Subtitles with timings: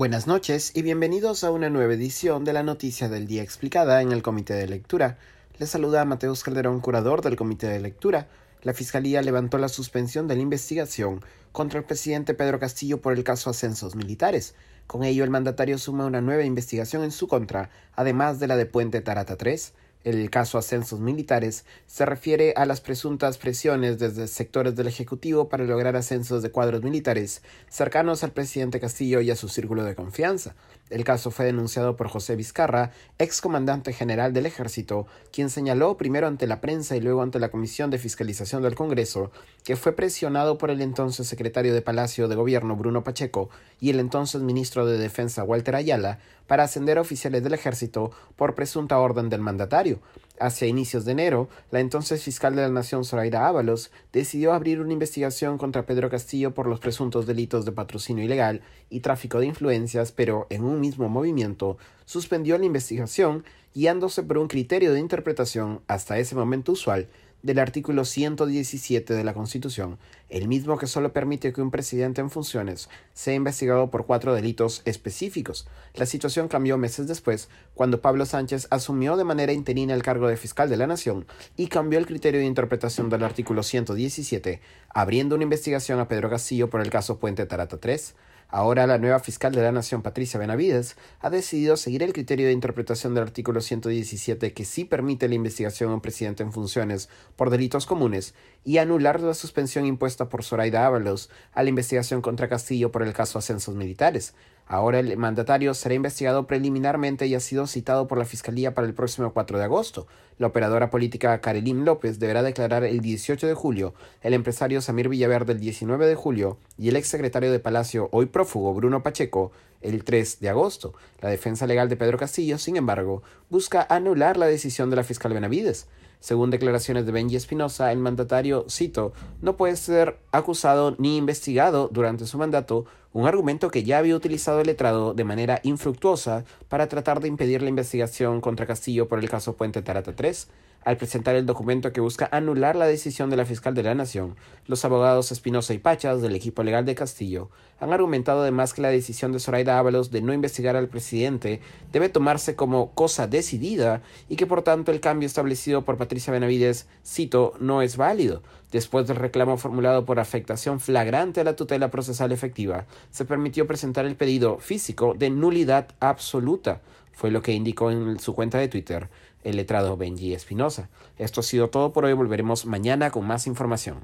[0.00, 4.12] Buenas noches y bienvenidos a una nueva edición de la Noticia del Día Explicada en
[4.12, 5.18] el Comité de Lectura.
[5.58, 8.26] Les saluda Mateus Calderón, curador del Comité de Lectura.
[8.62, 13.24] La Fiscalía levantó la suspensión de la investigación contra el presidente Pedro Castillo por el
[13.24, 14.54] caso Ascensos Militares.
[14.86, 18.64] Con ello, el mandatario suma una nueva investigación en su contra, además de la de
[18.64, 19.74] Puente Tarata 3.
[20.02, 25.64] El caso Ascensos Militares se refiere a las presuntas presiones desde sectores del Ejecutivo para
[25.64, 30.54] lograr ascensos de cuadros militares cercanos al presidente Castillo y a su círculo de confianza.
[30.88, 36.26] El caso fue denunciado por José Vizcarra, ex comandante general del Ejército, quien señaló primero
[36.26, 39.30] ante la prensa y luego ante la Comisión de Fiscalización del Congreso
[39.64, 44.00] que fue presionado por el entonces secretario de Palacio de Gobierno Bruno Pacheco y el
[44.00, 49.28] entonces ministro de Defensa Walter Ayala para ascender a oficiales del ejército por presunta orden
[49.28, 49.89] del mandatario.
[50.38, 54.94] Hacia inicios de enero, la entonces fiscal de la Nación Zoraida Ábalos decidió abrir una
[54.94, 60.12] investigación contra Pedro Castillo por los presuntos delitos de patrocinio ilegal y tráfico de influencias,
[60.12, 66.18] pero en un mismo movimiento suspendió la investigación guiándose por un criterio de interpretación hasta
[66.18, 67.08] ese momento usual
[67.42, 72.30] del artículo 117 de la Constitución, el mismo que solo permite que un presidente en
[72.30, 75.66] funciones sea investigado por cuatro delitos específicos.
[75.94, 80.36] La situación cambió meses después, cuando Pablo Sánchez asumió de manera interina el cargo de
[80.36, 85.44] fiscal de la Nación y cambió el criterio de interpretación del artículo 117, abriendo una
[85.44, 88.14] investigación a Pedro Castillo por el caso Puente Tarata 3,
[88.52, 92.52] Ahora la nueva fiscal de la Nación, Patricia Benavides, ha decidido seguir el criterio de
[92.52, 97.50] interpretación del artículo 117 que sí permite la investigación a un presidente en funciones por
[97.50, 98.34] delitos comunes
[98.64, 103.12] y anular la suspensión impuesta por Zoraida Ábalos a la investigación contra Castillo por el
[103.12, 104.34] caso Ascensos Militares.
[104.72, 108.94] Ahora el mandatario será investigado preliminarmente y ha sido citado por la Fiscalía para el
[108.94, 110.06] próximo 4 de agosto.
[110.38, 115.54] La operadora política Karelim López deberá declarar el 18 de julio, el empresario Samir Villaverde
[115.54, 120.38] el 19 de julio y el exsecretario de Palacio, hoy prófugo Bruno Pacheco, el 3
[120.38, 120.94] de agosto.
[121.20, 125.32] La defensa legal de Pedro Castillo, sin embargo, busca anular la decisión de la fiscal
[125.32, 125.88] Benavides.
[126.20, 132.26] Según declaraciones de Benji Espinosa, el mandatario, cito, no puede ser acusado ni investigado durante
[132.26, 137.20] su mandato, un argumento que ya había utilizado el letrado de manera infructuosa para tratar
[137.20, 140.48] de impedir la investigación contra Castillo por el caso Puente Tarata 3.
[140.82, 144.36] Al presentar el documento que busca anular la decisión de la fiscal de la Nación,
[144.66, 148.88] los abogados Espinosa y Pachas del equipo legal de Castillo han argumentado además que la
[148.88, 151.60] decisión de Zoraida Ábalos de no investigar al presidente
[151.92, 156.88] debe tomarse como cosa decidida y que por tanto el cambio establecido por Patricia Benavides,
[157.04, 158.42] cito, no es válido.
[158.72, 164.06] Después del reclamo formulado por afectación flagrante a la tutela procesal efectiva, se permitió presentar
[164.06, 166.80] el pedido físico de nulidad absoluta,
[167.20, 169.10] fue lo que indicó en su cuenta de Twitter
[169.44, 170.88] el letrado Benji Espinosa.
[171.18, 173.98] Esto ha sido todo por hoy, volveremos mañana con más información.